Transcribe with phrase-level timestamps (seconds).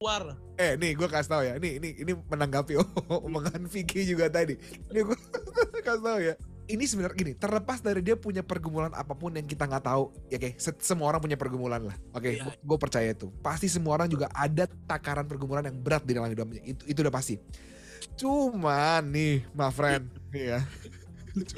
[0.00, 0.32] keluar.
[0.56, 2.72] Eh nih gue kasih tau ya, ini ini ini menanggapi
[3.28, 4.56] omongan Vicky juga tadi.
[4.88, 5.16] Ini gue
[5.84, 6.34] kasih tau ya.
[6.70, 10.38] Ini sebenarnya gini, terlepas dari dia punya pergumulan apa pun yang kita nggak tahu, ya
[10.38, 12.46] oke, se- semua orang punya pergumulan lah, oke, Iya.
[12.46, 13.26] gue percaya itu.
[13.42, 17.10] Pasti semua orang juga ada takaran pergumulan yang berat di dalam hidupnya, itu itu udah
[17.10, 17.42] pasti.
[18.14, 20.60] Cuman nih, my friend, nih ya,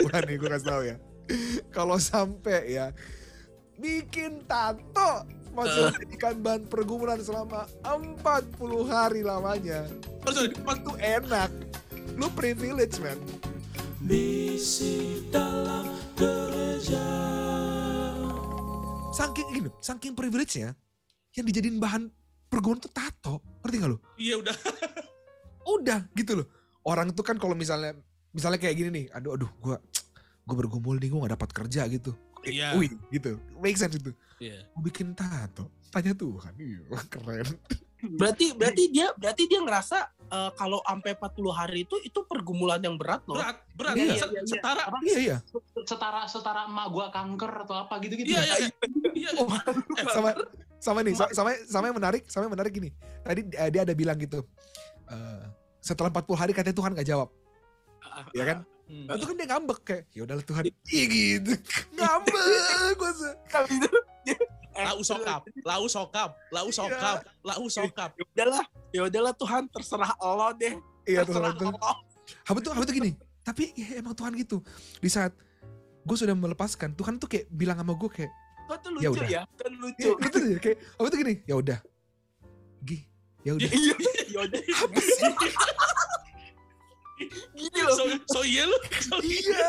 [0.01, 0.97] cuman nih gue kasih tau ya,
[1.69, 2.97] kalau sampai ya
[3.77, 8.19] bikin tato masih dijadikan bahan pergumulan selama 40
[8.89, 9.87] hari lamanya.
[10.25, 11.51] Itu enak.
[12.17, 13.17] Lu privilege man
[14.03, 15.89] Misi dalam
[16.19, 17.07] gereja
[19.13, 20.75] saking gini saking privilege-nya
[21.39, 22.11] yang dijadiin bahan
[22.51, 23.35] pergumulan tuh tato.
[23.63, 23.99] Ngerti gak lu?
[24.19, 24.57] Iya udah.
[25.79, 26.47] udah gitu loh.
[26.83, 27.95] Orang tuh kan kalau misalnya
[28.33, 29.77] misalnya kayak gini nih aduh aduh gua
[30.43, 32.75] gue bergumul nih gue gak dapat kerja gitu Iya.
[32.75, 34.67] wih gitu make sense itu Iya.
[34.75, 36.83] Gua bikin tato tanya Tuhan iya
[37.13, 37.47] keren
[38.03, 42.99] Berarti berarti dia berarti dia ngerasa eh, kalau sampai 40 hari itu itu pergumulan yang
[42.99, 43.39] berat loh.
[43.39, 43.95] Berat, berat.
[43.95, 44.43] Iya, iya, iya.
[44.43, 44.83] Setara.
[44.91, 44.99] Apa?
[45.07, 45.39] iya iya
[45.87, 48.71] setara setara emak gua kanker atau apa gitu gitu Iya, iya, iya.
[49.15, 49.31] Iya.
[49.39, 49.47] Oh,
[50.11, 50.35] sama
[50.83, 52.91] sama nih sa- sama sama yang menarik sama yang menarik gini
[53.23, 54.43] tadi eh, dia ada bilang gitu
[55.07, 55.45] eh,
[55.79, 57.31] setelah 40 hari katanya Tuhan gak jawab
[58.35, 59.09] ya kan Hmm.
[59.09, 61.53] itu kan dia ngambek kayak ya udahlah Tuhan iya gitu
[61.93, 62.43] ngambek
[62.95, 63.91] gue se Kali itu
[64.27, 64.39] eh,
[64.83, 68.11] Lau sokap, lau sokap, lau sokap, lau sokap.
[68.15, 70.73] Ya udahlah, ya udahlah Tuhan terserah Allah deh.
[71.05, 72.01] iya terserah tuh Allah.
[72.43, 74.65] apa tuh apa tuh gini tapi ya, emang Tuhan gitu
[74.97, 75.37] di saat
[76.03, 78.33] gue sudah melepaskan Tuhan tuh kayak bilang sama gue kayak
[78.65, 79.29] Tuhan tuh Ya lucu udah.
[79.29, 80.09] ya, Tuhan lucu.
[80.09, 81.79] ya, gitu ya kayak apa tuh gini ya udah
[82.81, 82.99] Gi
[83.41, 83.95] ya udah Iya,
[84.33, 84.61] ya udah.
[84.81, 85.33] apa sih
[87.31, 87.97] Gini loh.
[87.97, 88.79] So, so iya lu.
[89.03, 89.67] So, iya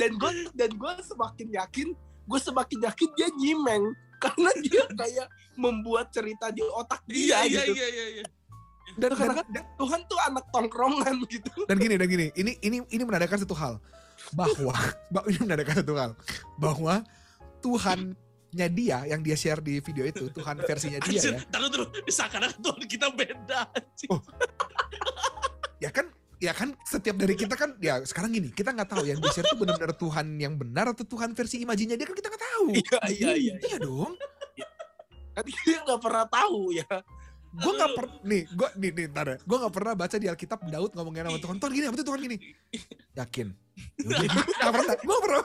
[0.00, 1.88] Dan gue dan gue semakin yakin,
[2.24, 3.84] gue semakin yakin dia nyimeng
[4.18, 7.72] karena dia kayak membuat cerita di otak iya, dia iya, gitu.
[7.78, 8.24] iya, iya, iya.
[8.98, 9.46] dan, dan, Karena kan
[9.78, 11.50] Tuhan tuh anak tongkrongan gitu.
[11.66, 13.74] dan gini dan gini ini ini ini menandakan satu hal
[14.34, 14.74] bahwa
[15.14, 16.12] bah- ini menandakan satu hal
[16.58, 17.02] bahwa
[17.58, 21.86] Tuhannya dia yang dia share di video itu Tuhan versinya dia Anjir, ya taruh dulu.
[22.06, 23.66] Seakan-akan Tuhan kita beda.
[24.14, 24.22] Oh.
[25.82, 26.06] ya kan
[26.38, 29.46] ya kan setiap dari kita kan ya sekarang gini kita nggak tahu yang di share
[29.46, 32.66] itu benar-benar Tuhan yang benar atau Tuhan versi imajinya dia kan kita nggak tahu.
[32.78, 33.54] Iya, iya, iya.
[33.58, 33.76] iya.
[33.82, 34.14] dong.
[35.34, 36.88] Kan dia nggak pernah tahu ya.
[37.48, 39.36] gue nggak per nih gue nih nih ntar ya.
[39.42, 41.56] Gue nggak pernah baca di Alkitab Daud ngomongin sama Tuhan.
[41.58, 42.36] Tuhan gini apa tuh Tuhan gini?
[43.18, 43.46] Yakin?
[43.98, 45.40] Nggak pernah gue nggak pernah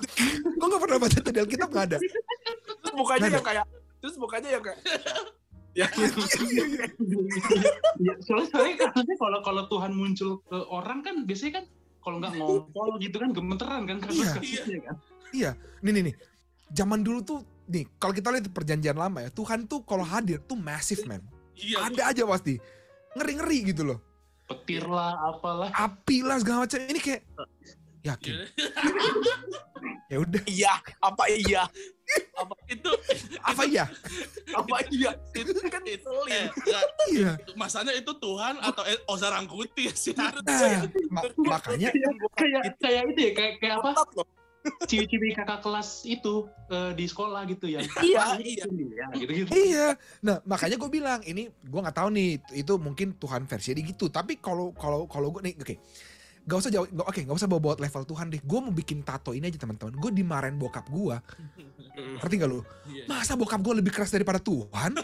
[0.45, 1.97] gue nggak pernah baca tuh di Alkitab nggak ada.
[1.97, 3.65] Terus mukanya yang kayak
[3.97, 4.79] terus mukanya yang kayak
[5.73, 5.87] ya
[7.97, 11.65] Ya, soalnya soalnya kan kalau kalau Tuhan muncul ke orang kan biasanya kan
[12.03, 13.97] kalau nggak ngompol gitu kan gemeteran kan.
[14.03, 14.95] Kasus-kasusnya kan.
[15.83, 16.15] nih nih nih.
[16.73, 17.39] Zaman dulu tuh
[17.69, 21.23] nih kalau kita lihat perjanjian lama ya Tuhan tuh kalau hadir tuh massive man.
[21.53, 21.89] Iya.
[21.89, 22.57] ada aja pasti.
[23.13, 23.99] Ngeri ngeri gitu loh.
[24.43, 25.71] Petir lah, apalah.
[25.71, 26.77] api lah segala macam.
[26.81, 27.21] Ini kayak
[28.03, 28.33] yakin?
[28.35, 28.45] Iya.
[30.11, 30.43] ya udah.
[30.45, 31.63] Iya apa iya
[32.67, 32.91] Itu,
[33.43, 33.85] apa ya
[34.59, 36.47] apa iya itu kan eh, selin.
[36.51, 40.13] nggak, iya masanya itu Tuhan atau eh, Oza Rangkuti sih.
[40.15, 40.33] nah,
[41.11, 41.89] ma- makanya
[42.33, 43.91] Kayak kayak itu ya kayak kayak apa?
[44.63, 47.83] Ciwi-ciwi kakak kelas itu eh, di sekolah gitu ya.
[48.07, 48.65] Iya, iya.
[48.95, 49.49] Ya, gitu-gitu.
[49.51, 49.87] iya
[50.23, 54.07] nah makanya gue bilang ini gue nggak tahu nih itu mungkin Tuhan versi dia gitu
[54.07, 55.75] tapi kalau kalau kalau gue nih oke
[56.43, 58.41] Gak usah jauh, nggak- oke gak usah bawa-bawa level Tuhan deh.
[58.43, 59.95] Gue mau bikin tato ini aja teman-teman.
[59.95, 61.15] Gue dimarahin bokap gue.
[62.19, 62.59] Ngerti gak lu?
[62.91, 63.07] Iya.
[63.07, 64.99] Masa bokap gue lebih keras daripada Tuhan?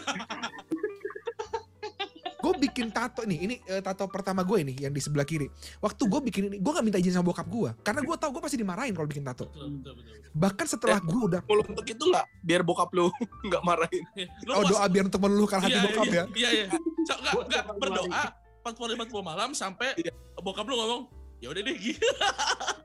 [2.40, 5.44] gue bikin tato nih, ini eh, tato pertama gue ini yang di sebelah kiri.
[5.76, 8.42] Waktu gue bikin ini, gue gak minta izin sama bokap gue, karena gue tahu gue
[8.42, 9.52] pasti dimarahin kalau bikin tato.
[9.52, 10.14] Betul, betul, betul.
[10.32, 13.12] Bahkan setelah gue udah, Kalau untuk itu nggak biar bokap lu
[13.48, 14.02] nggak marahin.
[14.48, 16.24] Lu oh doa biar untuk meluluhkan hati iya, bokap iya, ya.
[16.32, 16.64] Iya, iya.
[17.04, 18.22] So, enggak, enggak, berdoa
[18.64, 20.12] 40 40 malam sampai Iya.
[20.40, 21.02] bokap lu ngomong,
[21.40, 22.06] ya udah deh gitu.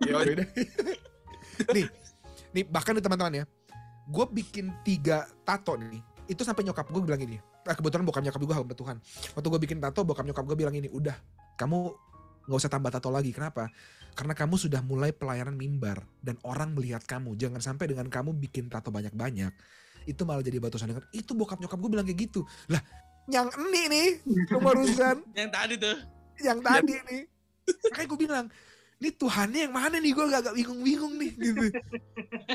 [0.07, 0.47] Ya udah.
[1.75, 1.85] nih,
[2.55, 3.45] nih bahkan nih teman-teman ya,
[4.07, 6.01] gue bikin tiga tato nih.
[6.25, 7.37] Itu sampai nyokap gue bilang ini.
[7.65, 8.97] Nah, kebetulan bokap nyokap gue hamba Tuhan.
[9.33, 11.13] Waktu gue bikin tato, bokap nyokap gue bilang ini, udah,
[11.57, 11.93] kamu
[12.45, 13.33] nggak usah tambah tato lagi.
[13.33, 13.69] Kenapa?
[14.13, 17.33] Karena kamu sudah mulai pelayanan mimbar dan orang melihat kamu.
[17.35, 19.49] Jangan sampai dengan kamu bikin tato banyak-banyak,
[20.05, 21.03] itu malah jadi batu sandungan.
[21.09, 22.45] Itu bokap nyokap gue bilang kayak gitu.
[22.69, 22.81] Lah,
[23.25, 24.07] yang ini nih,
[24.65, 25.97] barusan Yang tadi tuh.
[26.45, 27.21] yang tadi nih.
[27.65, 28.45] Makanya gue bilang,
[28.95, 30.11] ini Tuhannya yang mana nih?
[30.11, 31.63] Gue agak bingung-bingung nih gitu.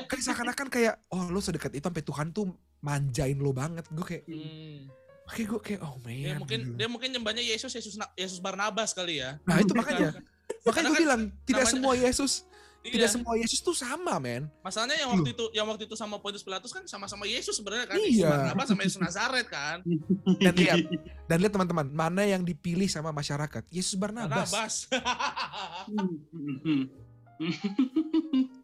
[0.07, 2.49] Kayak seakan-akan kayak, oh lo sedekat itu sampai Tuhan tuh
[2.81, 3.85] manjain lo banget.
[3.89, 4.89] Gue kayak, Hmm.
[5.27, 6.15] makanya gue kayak, oh man.
[6.17, 6.75] Dia mungkin gitu.
[6.75, 9.37] dia mungkin nyembahnya Yesus Yesus Yesus Barnabas kali ya.
[9.43, 10.15] Nah itu makanya.
[10.61, 12.33] Makanya gue kan bilang, tidak namanya- semua Yesus
[12.81, 13.13] Tidak Iya.
[13.13, 14.49] semua Yesus tuh sama, men.
[14.65, 18.01] Masalahnya yang waktu itu yang waktu itu sama Pontius Pilatus kan sama-sama Yesus sebenarnya kan.
[18.01, 18.33] Iya.
[18.33, 19.85] Barnabas sama Yesus Nazaret kan.
[20.45, 20.89] Dan lihat,
[21.29, 23.69] dan lihat teman-teman, mana yang dipilih sama masyarakat?
[23.69, 24.49] Yesus Barnabas.
[24.49, 24.89] Barnabas.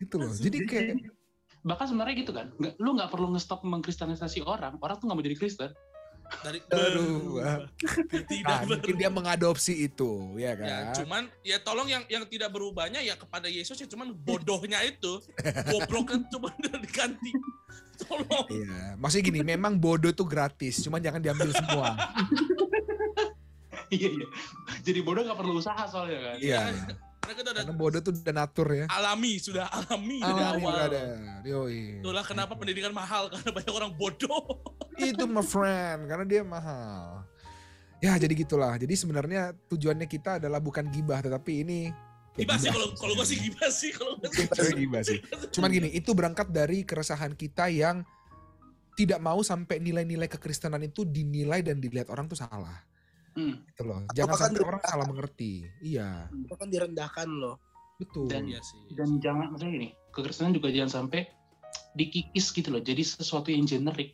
[0.01, 0.33] Gitu loh.
[0.33, 1.13] Jadi kayak
[1.67, 5.27] bahkan sebenarnya gitu kan nggak lu nggak perlu ngestop mengkristenisasi orang orang tuh nggak mau
[5.27, 5.75] jadi Kristen
[6.43, 6.59] Dari
[7.31, 7.67] wah.
[8.27, 9.01] tidak Nah, mungkin berubah.
[9.01, 10.67] dia mengadopsi itu, ya kan?
[10.67, 15.23] Ya, cuman ya tolong yang yang tidak berubahnya ya kepada Yesus ya cuman bodohnya itu
[15.71, 16.51] gobloknya cuma
[16.85, 17.31] diganti.
[17.97, 18.47] Tolong.
[18.53, 21.97] Iya, maksudnya gini, memang bodoh tuh gratis, cuman jangan diambil semua.
[23.87, 24.27] iya iya
[24.83, 26.61] jadi bodoh nggak perlu usaha soalnya kan Iya,
[27.27, 28.85] Mereka tuh udah karena bodoh tuh udah natur ya.
[28.89, 30.75] alami, sudah alami dari Alami awal.
[30.79, 31.07] brother.
[31.43, 32.01] Yoi.
[32.01, 34.63] Itulah kenapa pendidikan mahal karena banyak orang bodoh.
[34.97, 37.27] Itu my friend, karena dia mahal.
[37.99, 38.77] Ya jadi gitulah.
[38.79, 41.91] Jadi sebenarnya tujuannya kita adalah bukan gibah, tetapi ini
[42.37, 44.73] ya Gibah sih kalau kalau gue sih gibah sih kalau gua sih.
[44.77, 45.19] Gibah sih.
[45.57, 48.05] Cuman gini, itu berangkat dari keresahan kita yang
[48.97, 52.81] tidak mau sampai nilai-nilai kekristenan itu dinilai dan dilihat orang tuh salah.
[53.37, 53.55] Hmm.
[53.63, 54.01] Gitu loh.
[54.11, 55.53] Jangan sampai orang salah mengerti.
[55.79, 57.61] Iya, Itu kan direndahkan loh.
[57.97, 58.29] betul.
[58.29, 58.81] Dan- Iya sih.
[58.93, 61.29] dan jangan maksudnya gini kekristenan juga jangan sampai
[61.93, 64.13] dikikis gitu loh jadi sesuatu yang generik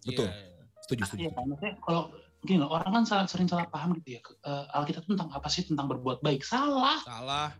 [0.00, 0.26] Betul.
[0.26, 0.64] Iya, iya.
[0.80, 1.20] Setuju, setuju.
[1.20, 2.02] Iya kan maksudnya kalau
[2.40, 5.62] gini loh orang kan salah, sering salah paham gitu ya Eh, Alkitab tentang apa sih
[5.62, 7.54] tentang berbuat baik salah Salah.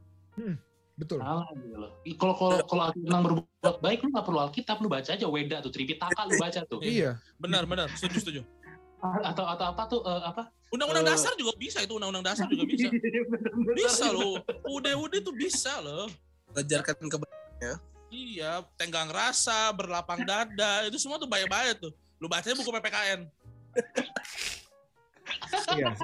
[0.97, 1.17] Betul.
[1.17, 4.89] salah gitu loh kalau kalau kalau Alkitab tentang berbuat baik lu nggak perlu Alkitab lu
[4.89, 7.17] baca aja Weda tuh Tripitaka lu baca tuh Iya.
[7.37, 7.89] Benar, benar.
[7.91, 8.41] Setuju, setuju.
[9.01, 11.11] Atau atau apa tuh eh, apa Undang-undang Eh.
[11.11, 12.87] dasar juga bisa itu undang-undang dasar juga bisa.
[13.75, 14.39] Bisa loh.
[14.71, 16.07] Udah-udah tuh bisa loh.
[16.55, 17.17] Ajarkan ke
[18.11, 21.91] Iya, tenggang rasa, berlapang dada, itu semua tuh bahaya-bahaya tuh.
[22.19, 23.21] Lu bacanya buku PPKN.
[25.75, 25.95] Iya.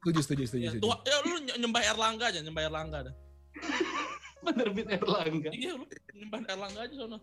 [0.00, 0.62] Setuju, setuju, setuju.
[0.64, 0.82] Ya, setuju.
[0.84, 3.14] tua, ya lu ny- nyembah Erlangga aja, nyembah Erlangga dah.
[4.40, 7.18] penerbit Erlangga Iya, lu nyembah Erlangga aja sono.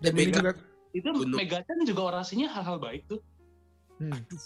[0.00, 0.52] Dan ini juga
[0.92, 1.36] itu Gunung.
[1.36, 3.20] Megachan juga orasinya hal-hal baik tuh
[3.98, 4.12] hmm.
[4.14, 4.42] Aduh.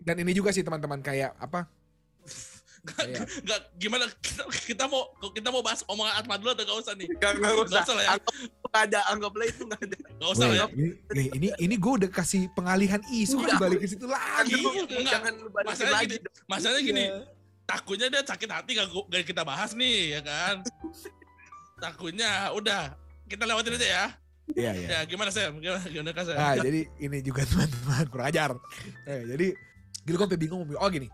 [0.00, 1.68] Dan ini juga sih teman-teman kayak apa?
[2.88, 7.08] Enggak gimana kita, kita mau kita mau bahas omongan Atma dulu atau enggak usah nih?
[7.20, 7.64] Gak, nggak usah.
[7.68, 8.10] Nggak usah lah ya.
[8.16, 9.96] Anggap ada, anggaplah itu nggak ada.
[9.98, 10.66] Enggak usah lah ya.
[10.72, 13.48] Ini, ini, ini, gue udah kasih pengalihan isu Iya.
[13.52, 14.56] kan balik ke situ lagi.
[14.56, 15.12] Iya, enggak.
[15.12, 16.08] Jangan lu balikin Masalahnya lagi.
[16.08, 17.04] gini, masalahnya gini,
[17.68, 20.54] takutnya dia sakit hati gak, gak kita bahas nih, ya kan?
[21.84, 22.96] Takutnya, udah,
[23.30, 24.06] kita lewatin aja ya.
[24.56, 24.88] Iya, iya.
[24.88, 25.60] Ya, gimana Sam?
[25.60, 26.36] Gimana, gimana Kak, Sam?
[26.36, 28.50] Nah, jadi ini juga teman-teman kurang ajar.
[29.04, 29.46] Eh, jadi
[30.04, 30.62] gini gue sampai bingung.
[30.80, 31.08] Oh gini,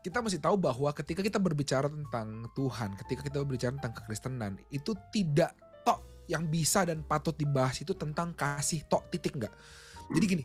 [0.00, 4.96] kita mesti tahu bahwa ketika kita berbicara tentang Tuhan, ketika kita berbicara tentang kekristenan, itu
[5.12, 5.54] tidak
[5.86, 9.54] tok yang bisa dan patut dibahas itu tentang kasih tok titik enggak.
[10.10, 10.44] Jadi gini,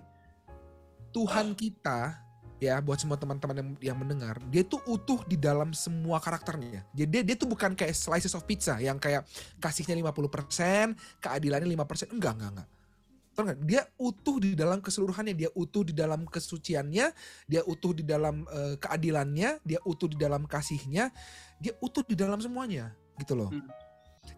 [1.16, 2.25] Tuhan kita
[2.60, 6.88] ya buat semua teman-teman yang, yang mendengar, dia tuh utuh di dalam semua karakternya.
[6.96, 9.28] Jadi dia, dia tuh bukan kayak slices of pizza yang kayak
[9.60, 12.16] kasihnya 50%, keadilannya 5%.
[12.16, 12.70] Enggak, enggak, enggak.
[13.36, 13.44] Tau?
[13.68, 17.06] Dia utuh di dalam keseluruhannya, dia utuh di dalam kesuciannya,
[17.44, 21.12] dia utuh di dalam eh, keadilannya, dia utuh di dalam kasihnya,
[21.60, 23.52] dia utuh di dalam semuanya, gitu loh.
[23.52, 23.68] Hmm.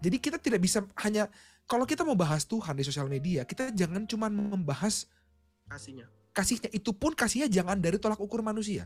[0.01, 1.29] Jadi kita tidak bisa hanya
[1.69, 5.05] kalau kita mau bahas Tuhan di sosial media, kita jangan cuma membahas
[5.67, 6.07] Kasihnya.
[6.37, 8.85] Kasihnya itu pun kasihnya jangan dari tolak ukur manusia.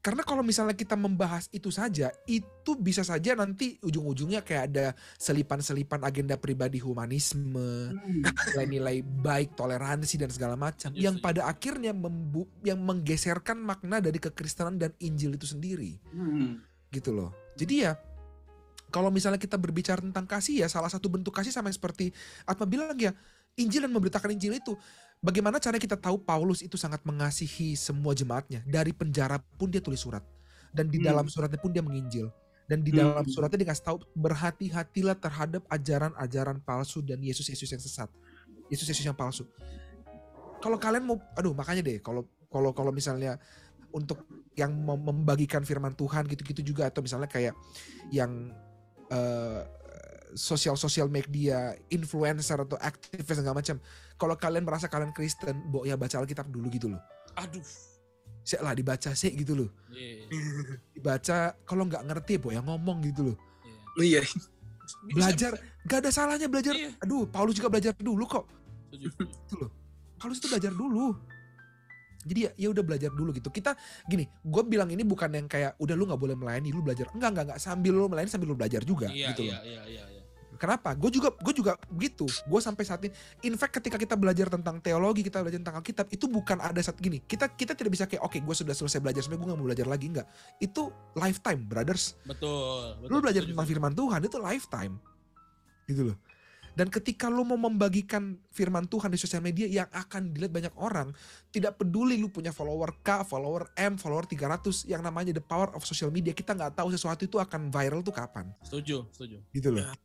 [0.00, 4.86] Karena kalau misalnya kita membahas itu saja, itu bisa saja nanti ujung-ujungnya kayak ada
[5.18, 7.90] selipan-selipan agenda pribadi humanisme,
[8.54, 11.26] nilai-nilai baik, toleransi dan segala macam Setuju, yang setuju.
[11.26, 16.62] pada akhirnya membu- yang menggeserkan makna dari kekristenan dan Injil itu sendiri Hmm.
[16.88, 17.34] gitu loh.
[17.58, 17.98] Jadi ya
[18.86, 22.14] kalau misalnya kita berbicara tentang kasih ya salah satu bentuk kasih sama seperti
[22.46, 23.10] Atma bilang ya
[23.58, 24.78] Injil dan memberitakan Injil itu
[25.20, 28.62] bagaimana cara kita tahu Paulus itu sangat mengasihi semua jemaatnya?
[28.64, 30.22] Dari penjara pun dia tulis surat.
[30.72, 31.08] Dan di Hmm.
[31.12, 32.28] dalam suratnya pun dia menginjil.
[32.66, 33.14] Dan di Hmm.
[33.14, 38.10] dalam suratnya dia ngasih tahu berhati-hatilah terhadap ajaran-ajaran palsu dan Yesus-Yesus yang sesat.
[38.66, 39.46] Yesus-Yesus yang palsu.
[40.58, 43.38] Kalau kalian mau aduh makanya deh kalau kalau kalau misalnya
[43.94, 44.26] untuk
[44.58, 47.54] yang mem- membagikan firman Tuhan gitu-gitu juga atau misalnya kayak
[48.10, 48.50] yang
[49.06, 49.62] eh,
[50.34, 53.76] sosial-sosial media influencer atau aktivis segala macam
[54.16, 57.02] kalau kalian merasa kalian Kristen bo ya baca Alkitab dulu gitu loh.
[57.36, 57.62] Aduh.
[58.46, 59.70] sih lah dibaca sih gitu loh.
[59.90, 60.30] Iya,
[60.94, 63.36] dibaca kalau nggak ngerti bo ya ngomong gitu loh.
[63.98, 64.22] Iya.
[64.22, 64.30] Iya.
[64.86, 65.86] Bisa, belajar bisa.
[65.90, 66.72] gak ada salahnya belajar.
[66.78, 66.94] Iya.
[67.02, 68.46] aduh Paulus juga belajar dulu kok.
[68.94, 69.70] Gitu loh.
[70.16, 71.10] Paulus itu belajar dulu.
[72.26, 73.50] Jadi ya ya udah belajar dulu gitu.
[73.50, 73.74] Kita
[74.06, 77.10] gini gue bilang ini bukan yang kayak udah lu nggak boleh melayani lu belajar.
[77.14, 79.62] Enggak enggak enggak sambil lu melayani sambil lu belajar juga Iya, gitu iya, loh.
[79.66, 80.15] iya, iya, iya.
[80.56, 80.92] Kenapa?
[80.96, 82.26] Gue juga gue juga begitu.
[82.48, 83.12] Gue sampai saat ini,
[83.46, 86.98] in fact ketika kita belajar tentang teologi, kita belajar tentang Alkitab, itu bukan ada saat
[86.98, 87.22] gini.
[87.22, 89.86] Kita kita tidak bisa kayak oke, gue sudah selesai belajar, sebenarnya gue gak mau belajar
[89.86, 90.26] lagi enggak.
[90.58, 92.16] Itu lifetime, brothers.
[92.24, 92.98] Betul.
[93.00, 93.78] betul Lu belajar setuju, tentang setuju.
[93.78, 94.94] firman Tuhan itu lifetime.
[95.86, 96.18] Gitu loh.
[96.76, 101.08] Dan ketika lu mau membagikan firman Tuhan di sosial media yang akan dilihat banyak orang,
[101.48, 105.88] tidak peduli lu punya follower K, follower M, follower 300, yang namanya the power of
[105.88, 108.52] social media, kita nggak tahu sesuatu itu akan viral tuh kapan.
[108.60, 109.40] Setuju, setuju.
[109.56, 109.88] Gitu loh.
[109.88, 109.96] Ya.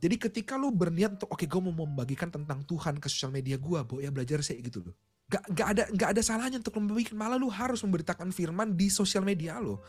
[0.00, 3.78] Jadi ketika lu berniat untuk oke gue mau membagikan tentang Tuhan ke sosial media gue,
[3.86, 4.94] bo ya belajar sih gitu loh.
[5.24, 9.24] Gak, gak ada gak ada salahnya untuk membagikan malah lu harus memberitakan firman di sosial
[9.24, 9.80] media lo.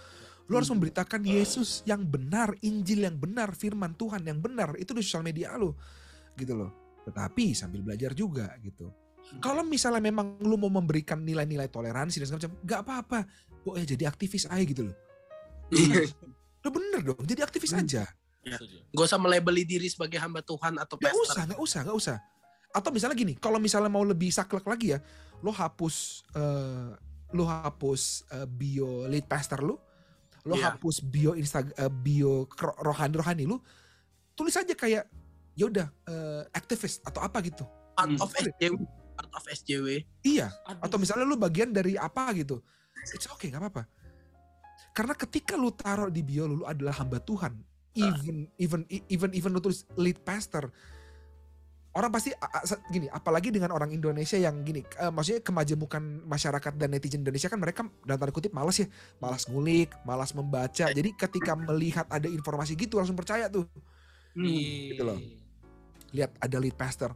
[0.47, 0.77] Lu harus Hmm.
[0.77, 5.57] memberitakan Yesus yang benar, Injil yang benar, firman Tuhan yang benar itu di sosial media
[5.57, 5.75] lo.
[6.37, 7.01] Gitu loh.
[7.03, 8.93] Tetapi sambil belajar juga gitu.
[9.41, 13.19] Kalau misalnya memang lu mau memberikan nilai-nilai toleransi dan segala macam, gak apa-apa.
[13.65, 14.95] Bo ya jadi aktivis aja gitu loh.
[16.61, 17.81] Lu bener dong, jadi aktivis Hmm.
[17.81, 18.05] aja.
[18.45, 18.57] Ya.
[18.93, 21.25] Gak usah melabeli diri sebagai hamba Tuhan atau Gak pastor.
[21.25, 22.17] usah, gak usah, gak usah.
[22.69, 24.99] Atau misalnya gini, kalau misalnya mau lebih saklek lagi ya,
[25.41, 26.89] lo hapus, eh,
[27.33, 29.75] lo hapus eh, bio lead pastor lu,
[30.45, 30.77] lo Iya.
[30.77, 32.45] hapus bio Insta, eh, bio
[32.77, 33.57] rohani rohani lu,
[34.37, 35.09] tulis aja kayak,
[35.57, 37.65] yaudah eh, aktivis atau apa gitu.
[37.97, 38.21] Part Hmm.
[38.21, 38.75] of SJW.
[39.15, 39.87] Part of SJW.
[40.21, 40.51] Iya.
[40.67, 40.85] Aduh.
[40.85, 42.61] Atau misalnya lu bagian dari apa gitu,
[42.93, 43.87] it's okay, gak apa-apa.
[44.91, 47.55] Karena ketika lu taruh di bio lu, lu adalah hamba Tuhan,
[47.95, 50.67] even even even even lu tulis lead pastor,
[51.95, 52.35] orang pasti
[52.91, 57.55] gini, apalagi dengan orang Indonesia yang gini, eh, maksudnya kemajemukan masyarakat dan netizen Indonesia kan
[57.55, 58.87] mereka dalam tanda kutip malas ya,
[59.23, 60.91] malas ngulik, malas membaca.
[60.91, 63.63] Jadi ketika melihat ada informasi gitu langsung percaya tuh,
[64.35, 64.91] Hmm.
[64.91, 65.19] gitu loh.
[66.15, 67.11] lihat ada lead pastor,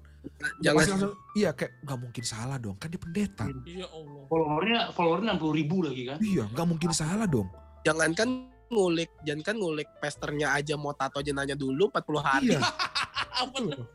[0.59, 3.47] Jangan pasti langsung, iya kayak nggak mungkin salah dong, kan dia pendeta.
[3.63, 4.23] Iya Allah.
[4.27, 6.17] Followernya followernya enam puluh ribu lagi kan?
[6.19, 7.47] Iya, nggak mungkin salah dong.
[7.87, 12.53] jangankan ngulik, jangankan ngulik pesternya aja mau tato aja nanya dulu 40 hari.
[12.55, 12.61] Iya.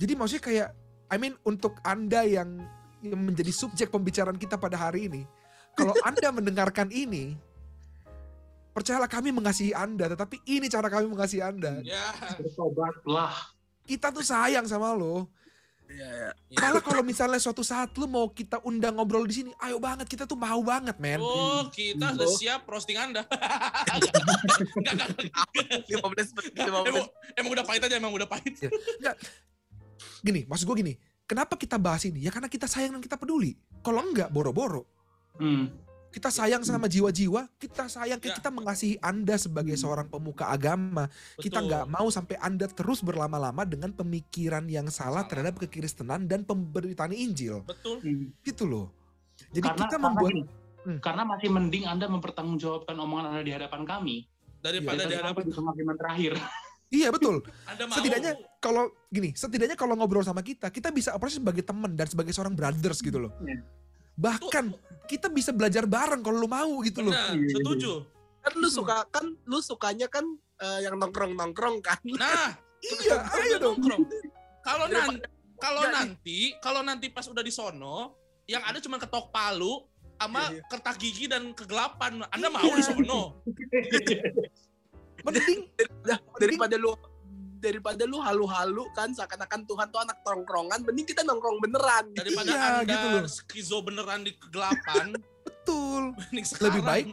[0.00, 0.68] Jadi maksudnya kayak,
[1.12, 2.62] I mean untuk anda yang,
[3.04, 5.22] yang menjadi subjek pembicaraan kita pada hari ini,
[5.76, 7.36] kalau anda mendengarkan ini,
[8.74, 11.82] percayalah kami mengasihi anda, tetapi ini cara kami mengasihi anda.
[11.82, 12.14] Ya.
[12.38, 13.34] Bertobatlah.
[13.88, 15.26] Kita tuh sayang sama lo.
[15.88, 16.08] Iya,
[16.52, 16.58] iya.
[16.60, 20.28] Malah kalau misalnya suatu saat lu mau kita undang ngobrol di sini, ayo banget kita
[20.28, 21.16] tuh mau banget, men.
[21.16, 22.36] Oh, kita udah Oh.
[22.36, 23.24] siap roasting Anda.
[23.24, 25.32] Enggak, enggak, enggak.
[25.88, 27.08] 15 menit, 15
[27.40, 28.52] Emang, udah pahit aja, emang udah pahit.
[30.20, 32.20] Gini, maksud gue gini, kenapa kita bahas ini?
[32.20, 33.56] Ya karena kita sayang dan kita peduli.
[33.80, 34.84] Kalau enggak, boro-boro.
[35.40, 35.72] Hmm.
[36.08, 38.32] Kita sayang sama jiwa-jiwa, kita sayang, Ya.
[38.32, 39.82] kita mengasihi Anda sebagai Hmm.
[39.84, 41.04] seorang pemuka agama.
[41.36, 41.68] Kita Betul.
[41.68, 45.28] nggak mau sampai Anda terus berlama-lama dengan pemikiran yang salah, Salah.
[45.28, 47.60] terhadap kekristenan dan pemberitaan Injil.
[47.62, 48.00] Betul.
[48.00, 48.32] Hmm.
[48.40, 48.88] Gitu loh.
[49.52, 50.42] Jadi karena, kita karena membuat gini,
[50.88, 50.98] Hmm.
[50.98, 54.16] karena masih mending Anda mempertanggungjawabkan omongan Anda di hadapan kami
[54.58, 56.32] Daripada di daripada hadapan di pemakaman terakhir.
[56.88, 57.44] Iya betul.
[57.68, 58.00] Anda mau.
[58.00, 58.32] Setidaknya
[58.64, 62.56] kalau gini, setidaknya kalau ngobrol sama kita, kita bisa approach sebagai teman dan sebagai seorang
[62.56, 63.32] brothers gitu loh.
[63.44, 63.60] Iya.
[64.18, 64.64] Bahkan
[65.06, 67.14] kita bisa belajar bareng kalau lu mau gitu loh.
[67.14, 67.92] Benar, Iya, setuju.
[68.38, 70.26] Kan lu suka kan lu sukanya kan
[70.58, 71.96] eh, yang nongkrong-nongkrong kan.
[72.04, 72.58] Nah,
[73.02, 73.78] Iya, ayo dong.
[73.78, 74.02] nongkrong.
[74.60, 75.26] Kalau Daripada- nanti
[75.58, 79.82] kalau nanti kalau nanti pas udah di sono yang ada cuma ketok palu
[80.14, 80.62] sama Iya.
[80.66, 82.22] kertas gigi dan kegelapan.
[82.28, 82.74] Anda mau Iya.
[82.74, 83.20] di sono?
[85.24, 85.66] Mending
[86.00, 86.94] Dah, daripada lu
[87.58, 92.08] daripada lu halu-halu kan seakan-akan Tuhan tuh anak tongkrongan, mending kita nongkrong beneran.
[92.14, 93.22] Daripada Iya, Anda gitu loh.
[93.26, 95.14] skizo beneran di kegelapan,
[95.46, 96.14] betul.
[96.14, 96.64] mending sekarang.
[96.72, 97.06] Lebih baik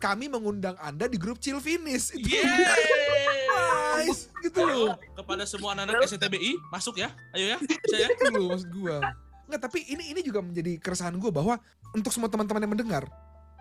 [0.00, 2.16] kami mengundang Anda di grup Chill Finish.
[2.16, 2.84] Itu Yeay!
[4.00, 4.96] nice gitu loh.
[5.12, 7.12] Kepada semua anak-anak SCTBI, masuk ya.
[7.36, 7.58] Ayo ya.
[7.60, 8.08] Bisa ya.
[8.08, 8.96] Itu loh maksud gua.
[9.50, 11.58] Nggak, tapi ini ini juga menjadi keresahan gue bahwa
[11.90, 13.02] untuk semua teman-teman yang mendengar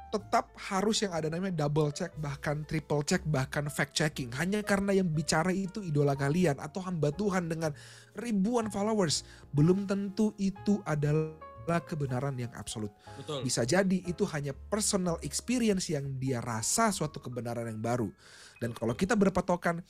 [0.09, 4.33] tetap harus yang ada namanya double check bahkan triple check bahkan fact checking.
[4.33, 7.71] Hanya karena yang bicara itu idola kalian atau hamba Tuhan dengan
[8.17, 9.23] ribuan followers
[9.53, 12.89] belum tentu itu adalah kebenaran yang absolut.
[13.21, 13.45] Betul.
[13.45, 18.09] bisa jadi itu hanya personal experience yang dia rasa suatu kebenaran yang baru.
[18.57, 19.85] Dan kalau kita berpatokan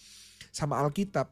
[0.52, 1.32] sama Alkitab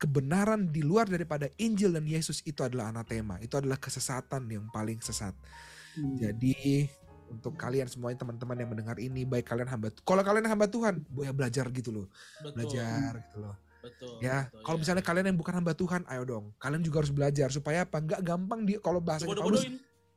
[0.00, 3.36] kebenaran di luar daripada Injil dan Yesus itu adalah anatema.
[3.38, 5.36] Itu adalah kesesatan yang paling sesat.
[5.92, 6.16] Hmm.
[6.16, 6.88] jadi
[7.32, 11.32] untuk kalian semuanya teman-teman yang mendengar ini baik kalian hamba kalau kalian hamba Tuhan boleh
[11.32, 12.06] belajar gitu loh
[12.38, 12.52] Betul.
[12.54, 14.14] belajar gitu loh Betul.
[14.22, 14.80] ya betul, kalau ya.
[14.84, 18.20] misalnya kalian yang bukan hamba Tuhan ayo dong kalian juga harus belajar supaya apa nggak
[18.22, 19.66] gampang di kalau bahasanya Paulus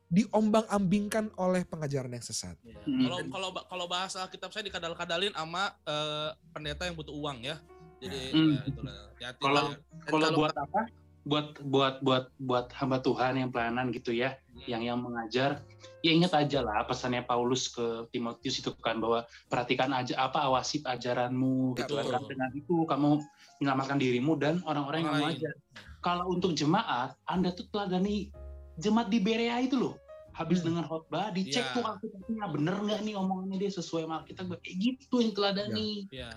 [0.06, 2.78] diombang-ambingkan oleh pengajaran yang sesat Ya.
[2.86, 3.02] Hmm.
[3.02, 7.58] Kalau kalau kalau bahasa kitab saya dikadal-kadalin sama eh, pendeta yang butuh uang ya.
[7.98, 8.54] Jadi Hmm.
[8.54, 8.94] ya, itulah.
[9.42, 9.78] Kalau- ya.
[10.06, 10.80] Dan Kalau buat apa?
[11.26, 14.38] Buat buat buat buat hamba Tuhan yang pelayanan gitu ya,
[14.70, 15.58] yang yang mengajar,
[16.06, 20.86] ya ingat aja lah pesannya Paulus ke Timotius itu kan bahwa perhatikan aja apa awasi
[20.86, 22.22] ajaranmu gitu kan.
[22.30, 23.26] Dengan itu kamu
[23.58, 25.38] menyelamatkan dirimu dan orang-orang yang Orang kamu lain.
[25.42, 25.54] ajar.
[25.98, 28.30] Kalau untuk jemaat, Anda tuh teladani
[28.78, 29.98] jemaat di Berea itu loh.
[30.30, 30.78] Habis Hmm.
[30.78, 31.74] dengar khotbah, dicek Iya.
[31.74, 34.62] tuh Alkitabnya bener nggak nih omongannya dia sesuai sama Alkitab.
[34.62, 35.88] Kayak gitu yang teladani.
[36.12, 36.30] Iya.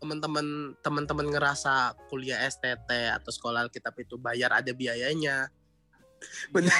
[0.00, 5.52] Teman-teman teman-teman ngerasa kuliah STT atau sekolah Alkitab itu bayar ada biayanya.
[6.50, 6.72] Bener.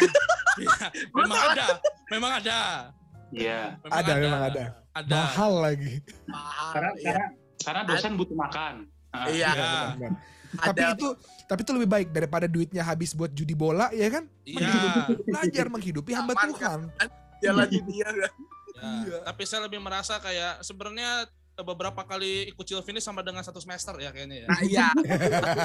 [0.59, 0.87] Iya.
[1.17, 1.67] Memang ada.
[2.11, 2.59] Memang ada.
[3.31, 3.79] Iya.
[3.79, 4.65] Memang Ada, memang ada.
[4.91, 5.15] Ada.
[5.15, 5.95] Mahal lagi.
[6.27, 7.05] Mahal, Karena, ya.
[7.07, 7.27] karena
[7.61, 8.75] karena dosen butuh makan.
[9.15, 9.51] Ah, Iya.
[9.95, 10.13] Benar.
[10.51, 11.09] Tapi Ada itu
[11.47, 14.27] tapi itu lebih baik daripada duitnya habis buat judi bola ya kan?
[14.43, 15.15] Iya.
[15.23, 16.91] Belajar menghidupi hamba Tuhan.
[17.41, 18.33] jalan dunia kan.
[18.75, 19.17] Ya, Iya.
[19.29, 21.31] Tapi saya lebih merasa kayak sebenarnya
[21.63, 24.49] beberapa kali ikut chill finish sama dengan satu semester ya kayaknya ya.
[24.49, 24.89] Nah, iya.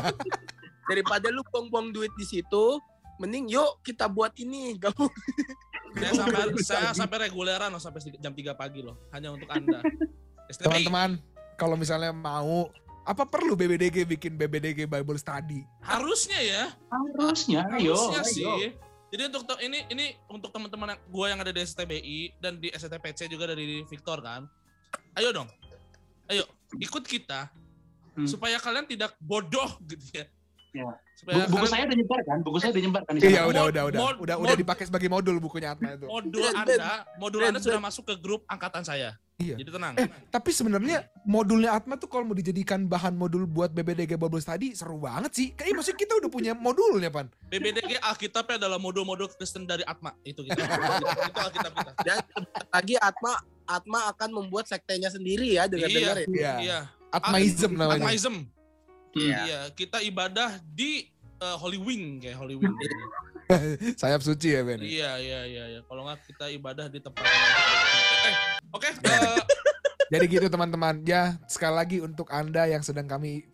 [0.90, 2.66] Daripada lu buang-buang duit di situ,
[3.18, 4.74] mending yuk kita buat ini.
[4.82, 5.12] Gabung.
[5.96, 9.80] Saya sampai saya sampai reguleran loh sampai jam 3 pagi loh hanya untuk Anda.
[10.52, 11.24] Teman-teman,
[11.56, 12.68] kalau misalnya mau
[13.06, 15.64] apa perlu BBDG bikin BBDG Bible Study?
[15.86, 16.64] harusnya ya.
[16.92, 17.96] Harusnya, ayo.
[17.96, 18.30] Harusnya ayo.
[18.34, 18.66] sih.
[19.16, 23.32] Jadi untuk ini ini untuk teman-teman yang gua yang ada di STBI dan di STPC
[23.32, 24.44] juga dari Victor kan.
[25.16, 25.48] Ayo dong.
[26.26, 26.44] Ayo
[26.76, 27.48] ikut kita
[28.16, 28.26] Hmm.
[28.26, 30.26] supaya kalian tidak bodoh gitu ya.
[30.72, 30.92] Ya.
[31.16, 32.38] Supaya Bu- buku kalian- saya udah nyebar kan?
[32.44, 33.14] Buku saya udah nyebar kan?
[33.16, 36.06] Iya udah Mod- udah udah mod- udah mod- udah dipakai sebagai modul bukunya Atma itu.
[36.06, 39.16] modul Anda, modul Anda sudah masuk ke grup angkatan saya.
[39.36, 39.60] Iya.
[39.60, 39.94] Jadi tenang.
[40.00, 44.72] Eh tapi sebenarnya modulnya Atma tuh kalau mau dijadikan bahan modul buat BBDG Bible Study
[44.72, 45.48] seru banget sih.
[45.52, 47.28] Kayaknya maksudnya kita udah punya modulnya pan.
[47.52, 50.56] BBDG Alkitabnya adalah modul-modul Kristen dari Atma itu gitu.
[51.28, 51.92] itu Alkitab kita.
[52.08, 52.18] Dan
[52.72, 53.34] lagi Atma
[53.68, 56.28] Atma akan membuat sektenya sendiri ya dengar-dengar ya.
[56.32, 56.54] Iya.
[56.64, 56.80] Iya.
[57.12, 58.08] Atmaism namanya.
[58.08, 58.36] Atmaism.
[59.16, 59.38] Iya.
[59.48, 61.12] Iya, kita ibadah di
[61.44, 62.76] eh, Holy Wing kayak Holy Wing.
[64.00, 64.80] Sayap suci ya Ben.
[64.82, 65.82] iya, iya, iya, iya.
[65.86, 67.24] Kalau nggak kita ibadah di tempat
[70.12, 71.02] Jadi gitu teman-teman.
[71.06, 73.46] Ya sekali lagi untuk anda yang sedang kami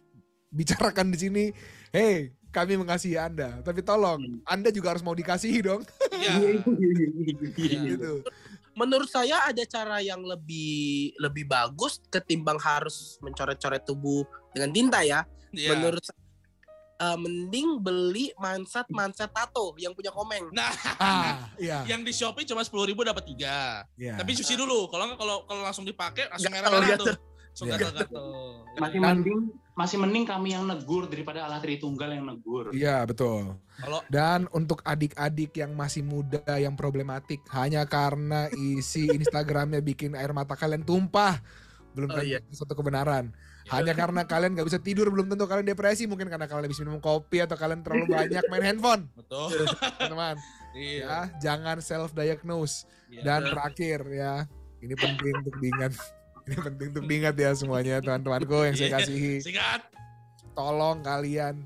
[0.51, 1.43] bicarakan di sini,
[1.96, 3.63] hey kami mengasihi anda.
[3.63, 5.81] Tapi tolong anda juga harus mau dikasihi dong.
[6.12, 6.36] iya.
[7.58, 7.96] Iya.
[7.96, 8.22] gitu.
[8.75, 15.24] Menurut saya ada cara yang lebih lebih bagus ketimbang harus mencoret-coret tubuh dengan tinta ya.
[15.55, 15.75] Iya.
[15.75, 16.03] Menurut
[17.01, 20.48] eh, mending beli manset-manset tato yang punya komeng.
[20.51, 21.81] Nah, Ah, iya.
[21.89, 23.81] yang di Shopee cuma sepuluh ribu dapat tiga.
[23.96, 24.13] iya.
[24.15, 24.86] Tapi cuci dulu.
[24.88, 27.01] Kalau nggak kalau kalau langsung dipakai langsung Gatel, merah-merah gatel.
[27.03, 27.18] tuh.
[27.51, 27.77] Langsung Iya.
[28.79, 32.70] Masih Dan- mending masih mending kami yang negur daripada Allah Tritunggal yang negur.
[32.70, 33.55] Iya betul.
[33.75, 40.31] Kalau- Dan untuk adik-adik yang masih muda yang problematik hanya karena isi Instagramnya bikin air
[40.31, 41.40] mata kalian tumpah
[41.92, 42.40] belum Oh, tentu iya.
[42.51, 43.31] suatu kebenaran.
[43.72, 47.00] Hanya karena kalian gak bisa tidur belum tentu kalian depresi mungkin karena kalian habis minum
[47.00, 49.64] kopi atau kalian terlalu banyak main handphone Betul.
[49.98, 50.36] teman-teman
[50.72, 51.03] Iya.
[51.03, 53.24] ya jangan self diagnose Iya.
[53.24, 54.34] dan terakhir ya
[54.79, 55.94] ini penting untuk diingat
[56.42, 58.96] ini penting untuk diingat ya semuanya teman-temanku yang saya Iya.
[58.98, 59.81] kasihi Singkat.
[60.51, 61.64] tolong kalian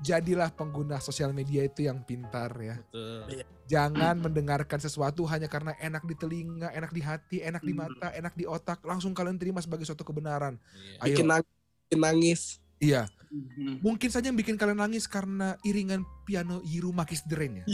[0.00, 3.44] jadilah pengguna sosial media itu yang pintar ya Betul.
[3.72, 7.88] Jangan mendengarkan sesuatu hanya karena enak di telinga enak di hati enak di Hmm.
[7.88, 10.60] mata enak di otak langsung kalian terima sebagai suatu kebenaran
[11.00, 11.00] Iya.
[11.00, 11.08] Ayo.
[11.10, 11.48] Bikin nangis,
[11.82, 12.42] bikin nangis.
[12.78, 13.80] iya Mhm.
[13.80, 17.66] mungkin saja yang bikin kalian nangis karena iringan piano Yiru Makis Deren ya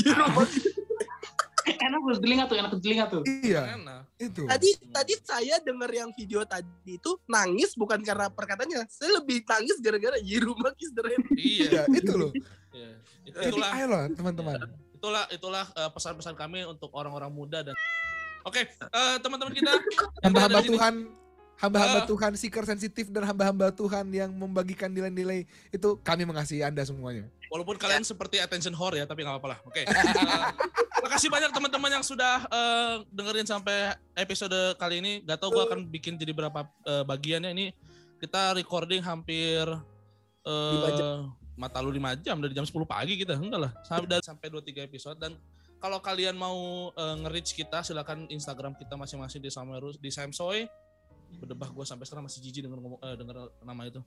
[1.69, 3.23] enak tuh di telinga tuh, enak di telinga tuh.
[3.45, 4.01] iya Enak.
[4.17, 8.89] itu Tadi tadi saya denger yang video tadi itu nangis bukan karena perkataannya.
[8.89, 11.21] Saya lebih nangis gara-gara Yiru Makis Deren.
[11.37, 11.69] Iya.
[11.69, 12.31] iya itu loh
[12.73, 12.91] Iya.
[13.23, 14.57] Itu- jadi Itulah ayo loh teman-teman
[14.99, 17.79] itulah itulah eh, pesan-pesan kami untuk orang-orang muda dan
[18.47, 19.71] Oke, eh, teman-teman kita
[20.27, 20.95] hamba-hamba Tuhan
[21.59, 22.07] hamba-hamba Ah.
[22.07, 27.81] Tuhan seeker sensitif dan hamba-hamba Tuhan yang membagikan nilai-nilai itu kami mengasihi anda semuanya Walaupun
[27.81, 29.59] kalian seperti attention whore ya, tapi nggak apa-apa lah.
[29.65, 29.83] Oke.
[30.99, 35.23] Eh, makasih banyak teman-teman yang sudah eh, dengerin sampai episode kali ini.
[35.23, 37.67] Gak tau gue akan bikin jadi berapa eh, bagiannya ini.
[38.19, 39.63] Kita recording hampir
[40.43, 43.35] Lima mata lu 5 jam dari jam 10 pagi kita.
[43.35, 43.73] Enggak lah.
[43.83, 45.35] Sampai sampai 2 3 episode dan
[45.79, 46.57] kalau kalian mau
[46.91, 50.71] eh, nge-reach kita silakan Instagram kita masing-masing di Samerus di Samsoy.
[51.29, 54.01] Berdebah gue sampai sekarang masih jijik dengan ngomong eh, denger nama itu.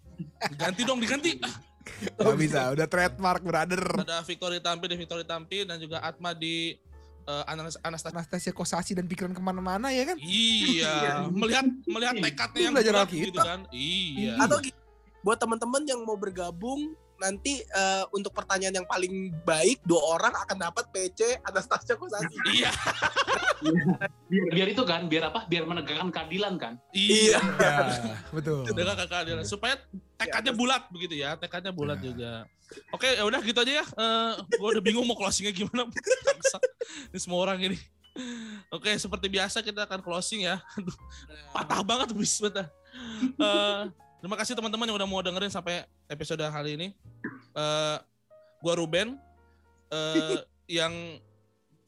[0.49, 1.37] Diganti dong, diganti.
[2.17, 6.73] Gak bisa udah trademark brother ada Victoria Tampi di Victoria Tampi dan juga Atma di
[7.21, 8.17] Anas- Anastasia.
[8.17, 10.93] Anastasia Kosasi dan pikiran ke mana-mana ya kan Iya,
[11.39, 13.27] melihat melihat tekadnya yang Belajar kuat Alkitab.
[13.29, 13.59] gitu kan.
[13.71, 14.33] Iya.
[14.41, 14.57] Atau
[15.21, 20.57] buat teman-teman yang mau bergabung nanti eh, untuk pertanyaan yang paling baik dua orang akan
[20.57, 22.33] dapat PC Anastasia Kosasi.
[23.61, 23.77] Iya,
[24.25, 27.37] biar, biar itu kan biar apa biar menegakkan keadilan kan iya.
[27.37, 28.65] Ya, betul.
[28.73, 29.77] Dengan kakak dia supaya
[30.17, 32.09] tekadnya bulat begitu ya, tekadnya bulat Ya.
[32.09, 32.31] juga.
[32.89, 33.85] Oke, ya udah gitu aja ya.
[33.85, 35.85] Eh gue udah bingung mau closingnya gimana.
[37.13, 37.77] Ini semua orang ini.
[38.73, 40.57] Oke, seperti biasa kita akan closing ya.
[40.79, 40.97] Aduh,
[41.53, 42.67] patah banget bis betah.
[44.21, 46.87] Terima kasih teman-teman yang udah mau dengerin sampai episode kali ini.
[47.57, 47.97] Eh
[48.61, 49.17] gua Ruben
[49.89, 50.37] eh
[50.79, 50.93] yang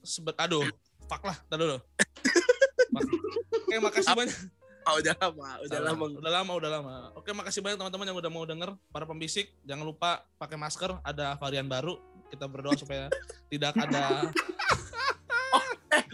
[0.01, 0.65] sebet aduh,
[1.05, 1.77] fuck lah, tar dulu.
[3.63, 4.37] Oke, makasih banyak.
[4.83, 5.87] Oh, udah lama, udah Salah.
[5.95, 6.05] lama.
[6.11, 6.93] Udah lama, udah lama.
[7.15, 8.75] Oke, makasih banyak teman-teman yang udah mau denger.
[8.91, 10.99] Para pembisik, jangan lupa pakai masker.
[11.07, 11.95] Ada varian baru.
[12.27, 13.07] Kita berdoa supaya
[13.53, 14.27] tidak ada.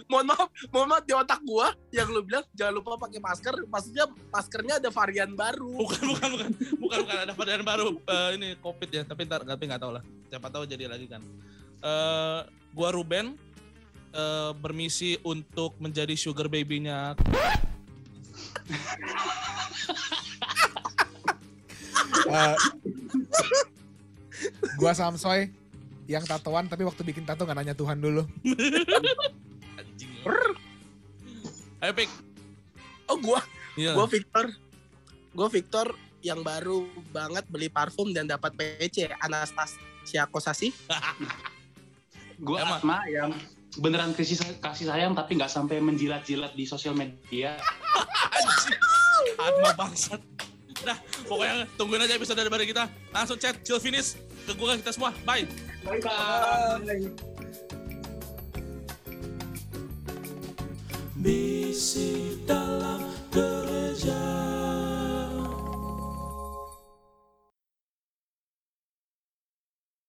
[0.10, 3.62] Mohon maaf, mohon maaf di otak gua yang lu bilang jangan lupa pakai masker.
[3.70, 5.86] Maksudnya maskernya ada varian baru.
[5.86, 6.50] Bukan, bukan, bukan,
[6.82, 7.18] bukan, bukan.
[7.30, 7.94] Ada varian baru.
[8.10, 9.06] Eh, ini COVID ya.
[9.06, 10.04] Tapi ntar, tapi nggak tahu lah.
[10.34, 11.22] Siapa tahu jadi lagi kan.
[11.86, 12.40] Eh,
[12.74, 13.38] gua Ruben
[14.18, 17.14] eh, bermisi untuk menjadi sugar baby-nya
[22.30, 22.56] Eh,
[24.78, 25.54] gua Samsoy
[26.10, 28.26] yang tatoan tapi waktu bikin tato nggak nanya Tuhan dulu.
[31.80, 32.10] Ayo, Pik.
[33.08, 33.40] Oh, gua
[33.80, 33.96] Iya.
[33.96, 34.46] gua Victor.
[35.32, 35.88] Gua Victor
[36.20, 36.84] yang baru
[37.16, 40.76] banget beli parfum dan dapat PC Anastasia Kosasi.
[42.40, 42.80] gue Emang.
[42.80, 43.32] Atma yang
[43.80, 47.56] beneran kasih kasih sayang tapi nggak sampai menjilat-jilat di sosial media.
[49.48, 50.20] Atma bangsat.
[50.80, 50.96] Nah,
[51.28, 52.88] pokoknya tungguin aja episode dari kita.
[53.12, 54.16] Langsung chat, chill finish
[54.48, 55.12] ke gue kita semua.
[55.28, 55.48] Bye.
[55.84, 57.28] bye bye
[61.80, 63.09] see the love.